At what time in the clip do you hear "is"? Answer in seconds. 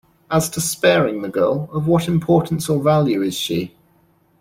3.21-3.35